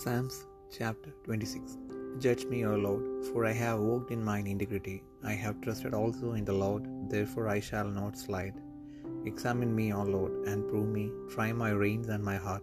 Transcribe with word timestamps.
Psalms 0.00 0.44
chapter 0.76 1.10
26 1.24 1.78
Judge 2.18 2.44
me, 2.44 2.66
O 2.66 2.74
Lord, 2.76 3.24
for 3.26 3.46
I 3.46 3.52
have 3.52 3.78
walked 3.78 4.10
in 4.10 4.22
mine 4.22 4.46
integrity. 4.46 5.02
I 5.24 5.32
have 5.32 5.62
trusted 5.62 5.94
also 5.94 6.32
in 6.34 6.44
the 6.44 6.52
Lord, 6.52 6.82
therefore 7.08 7.48
I 7.48 7.60
shall 7.60 7.88
not 7.88 8.18
slide. 8.18 8.52
Examine 9.24 9.74
me, 9.74 9.94
O 9.94 10.02
Lord, 10.02 10.32
and 10.48 10.68
prove 10.68 10.88
me, 10.88 11.10
try 11.30 11.50
my 11.50 11.70
reins 11.70 12.08
and 12.08 12.22
my 12.22 12.36
heart. 12.36 12.62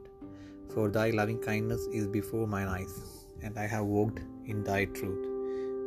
For 0.73 0.89
thy 0.89 1.09
loving 1.09 1.39
kindness 1.39 1.87
is 1.91 2.07
before 2.07 2.45
mine 2.45 2.67
eyes, 2.67 2.93
and 3.41 3.57
I 3.57 3.65
have 3.65 3.85
walked 3.85 4.19
in 4.45 4.63
thy 4.63 4.85
truth. 4.85 5.25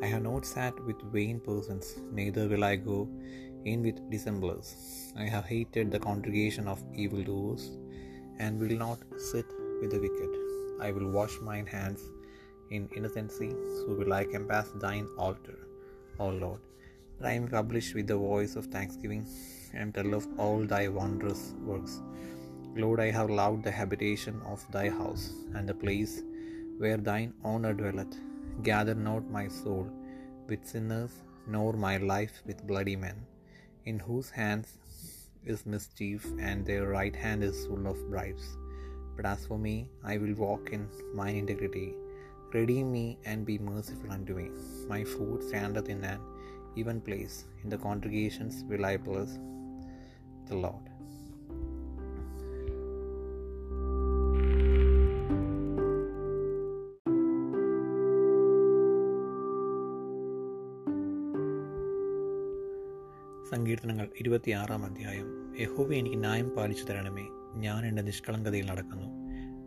I 0.03 0.07
have 0.07 0.25
not 0.25 0.45
sat 0.45 0.75
with 0.85 1.01
vain 1.13 1.39
persons, 1.39 1.95
neither 2.11 2.49
will 2.49 2.65
I 2.65 2.75
go 2.75 3.09
in 3.65 3.85
with 3.85 4.11
dissemblers. 4.11 5.13
I 5.17 5.29
have 5.37 5.45
hated 5.45 5.93
the 5.93 6.01
congregation 6.09 6.67
of 6.67 6.83
evildoers, 7.05 7.71
and 8.41 8.59
will 8.59 8.77
not 8.87 8.99
sit 9.31 9.47
with 9.81 9.93
the 9.93 10.01
wicked. 10.01 10.46
I 10.81 10.91
will 10.91 11.11
wash 11.11 11.41
mine 11.41 11.67
hands 11.67 12.03
in 12.71 12.89
innocency, 12.97 13.51
so 13.77 13.95
will 13.99 14.13
I 14.13 14.25
compass 14.25 14.69
thine 14.85 15.09
altar, 15.19 15.59
O 16.19 16.29
Lord. 16.29 16.61
That 17.19 17.29
I 17.29 17.39
may 17.39 17.49
publish 17.49 17.95
with 17.95 18.09
the 18.09 18.17
voice 18.17 18.57
of 18.57 18.67
thanksgiving, 18.67 19.27
and 19.73 19.95
tell 19.95 20.13
of 20.15 20.27
all 20.39 20.65
thy 20.65 20.89
wondrous 20.89 21.55
works. 21.71 22.03
Lord, 22.83 23.01
I 23.01 23.11
have 23.11 23.31
loved 23.31 23.65
the 23.65 23.71
habitation 23.71 24.41
of 24.53 24.65
thy 24.71 24.89
house, 24.91 25.33
and 25.55 25.67
the 25.69 25.75
place 25.75 26.23
where 26.79 26.99
thine 26.99 27.33
honor 27.43 27.73
dwelleth. 27.73 28.17
Gather 28.63 28.95
not 28.95 29.31
my 29.39 29.49
soul 29.49 29.87
with 30.49 30.67
sinners, 30.67 31.15
nor 31.47 31.73
my 31.73 31.97
life 31.97 32.43
with 32.47 32.67
bloody 32.67 32.97
men, 32.97 33.19
in 33.85 33.99
whose 33.99 34.31
hands 34.31 34.79
is 35.45 35.65
mischief, 35.65 36.27
and 36.39 36.67
their 36.67 36.89
right 36.89 37.17
hand 37.25 37.43
is 37.43 37.67
full 37.67 37.87
of 37.87 37.99
bribes. 38.11 38.47
But 39.17 39.27
as 39.27 39.47
for 39.47 39.59
me, 39.59 39.75
I 40.05 40.19
will 40.19 40.35
walk 40.37 40.71
in 40.73 40.83
mine 41.15 41.37
integrity. 41.37 41.87
Redeem 42.53 42.93
me 42.93 43.19
and 43.25 43.47
be 43.47 43.59
merciful 43.61 44.11
unto 44.11 44.35
me. 44.35 44.49
My 44.89 45.05
food 45.05 45.43
standeth 45.43 45.89
in 45.89 46.05
an 46.05 46.21
even 46.77 47.01
place. 47.01 47.37
In 47.63 47.71
the 47.71 47.79
congregations 47.79 48.65
will 48.71 48.85
I 48.85 48.97
bless 48.99 49.33
the 50.47 50.57
Lord. 50.57 50.85
സങ്കീർത്തനങ്ങൾ 63.51 64.07
ഇരുപത്തിയാറാം 64.21 64.85
അധ്യായം 64.89 65.27
യഹോവ 65.63 65.91
എനിക്ക് 65.99 66.19
ന്യായം 66.19 66.49
പാലിച്ചു 66.57 66.85
തരണമേ 66.85 67.27
ഞാൻ 67.57 67.87
എന്റെ 67.87 68.03
നിഷ്കളങ്കതയിൽ 68.03 68.67
നടക്കുന്നു. 68.67 69.07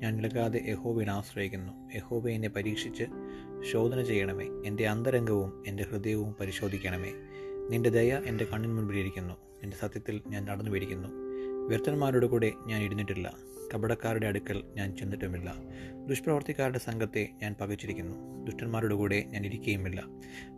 ഞാൻ 0.02 0.16
നിലകാതെ 0.16 0.66
യഹോബിനെ 0.68 1.12
ആശ്രയിക്കുന്നു. 1.12 1.90
യഹോബെ 1.96 2.32
എന്നെ 2.32 2.50
പരീക്ഷിച്ച് 2.50 3.04
ശോധന 3.72 4.04
ചെയ്യണമേ. 4.04 4.46
എന്റെ 4.66 4.88
അന്തരംഗവും 4.88 5.64
എന്റെ 5.68 5.84
ഹൃദയവും 5.84 6.36
പരിശോധിക്കണമേ. 6.40 7.14
നിന്റെ 7.70 7.90
ദയ 7.90 8.22
എന്റെ 8.26 8.46
കണ്ണിന് 8.46 8.74
മുൻപിലിരിക്കുന്നു 8.74 9.34
എന്റെ 9.64 9.78
സത്യത്തിൽ 9.78 10.22
ഞാൻ 10.28 10.46
നടന്നു 10.46 10.72
പിടിക്കുന്നു 10.72 11.08
വ്യർത്ഥന്മാരുടെ 11.68 12.28
കൂടെ 12.28 12.52
ഞാൻ 12.66 12.82
ഇരുന്നിട്ടില്ല. 12.82 13.34
കപടക്കാരുടെ 13.74 14.28
അടുക്കൽ 14.28 14.64
ഞാൻ 14.76 14.98
ചെന്നിട്ടുമില്ല. 14.98 15.54
ദുഷ്പ്രവർത്തിക്കാരുടെ 16.08 16.80
സംഘത്തെ 16.80 17.30
ഞാൻ 17.42 17.56
പകച്ചിരിക്കുന്നു. 17.62 18.46
ദുഷ്ടന്മാരുടെ 18.46 18.96
കൂടെ 18.96 19.24
ഞാൻ 19.28 19.46
ഇരിക്കുകയുമില്ല 19.46 20.04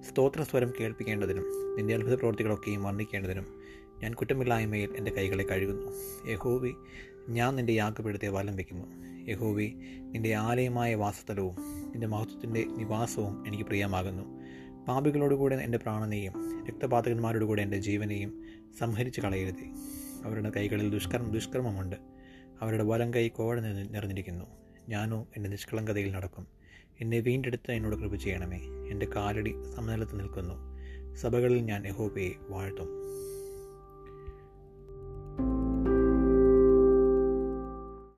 സ്തോത്രസ്വരം 0.09 0.73
കേൾപ്പിക്കേണ്ടതിനും 0.79 1.75
നിന്റെ 1.77 1.95
അത്ഭുത 1.95 2.13
പ്രവർത്തികളൊക്കെയും 2.13 2.83
വർണിക്കേണ്ടതിനും 2.83 3.61
ഞാൻ 4.03 4.13
കുറ്റമില്ലായ്മയിൽ 4.13 4.89
എന്റെ 4.97 5.11
കൈകളെ 5.11 5.43
കഴുകുന്നു. 5.43 5.91
യഹോവി 6.31 6.73
ഞാൻ 7.30 7.55
നിന്റെ 7.55 7.73
യാഗപീഠത്തെ 7.73 8.27
വലം 8.27 8.55
വയ്ക്കുന്നു 8.55 8.86
യഹോവി 9.31 9.73
നിന്റെ 10.00 10.36
ആലയമായ 10.36 10.95
വാസസ്ഥലവും 10.95 11.55
നിന്റെ 11.91 12.08
മഹത്വത്തിന്റെ 12.08 12.66
നിവാസവും 12.78 13.47
എനിക്ക് 13.47 13.63
പ്രിയമാകുന്നു. 13.63 14.23
പാപികളോടുകൂടെ 14.88 15.56
എന്റെ 15.56 15.78
പ്രാണനെയും 15.78 16.66
രക്തപാതകന്മാരോട് 16.69 17.45
കൂടെ 17.45 17.62
എന്റെ 17.62 17.79
ജീവനെയും 17.79 18.44
സംഹരിച്ച് 18.79 19.22
കളയരുത്. 19.22 19.75
അവരുടെ 20.25 20.50
കൈകളിൽ 20.50 20.90
ദുഷ്കർമ്മ 20.90 21.34
ദുഷ്കർമ്മമുണ്ട്. 21.34 21.95
അവരുടെ 22.62 22.84
വലം 22.84 23.13
കൈ 23.13 23.28
കോഴ 23.28 23.59
നിറഞ്ഞിരിക്കുന്നു. 23.59 24.45
ഞാനോ 24.90 25.28
എന്റെ 25.38 25.50
നിഷ്കളങ്കതയിൽ 25.50 26.12
നടക്കും. 26.12 26.47
എന്നെ 27.01 27.19
വീണ്ടെടുത്ത് 27.19 27.72
എന്നോട് 27.72 27.95
കൃപ 27.95 28.16
ചെയ്യണമേ. 28.16 28.59
എന്റെ 28.91 29.07
കാലടി 29.16 29.56
സമനിലത്ത് 29.75 30.19
നിൽക്കുന്നു. 30.19 30.72
സഭകളിൽ 31.16 31.62
ഞാൻ 31.62 31.88
യഹോബയെ 31.88 32.31
വാഴ്ത്തും. 32.50 32.88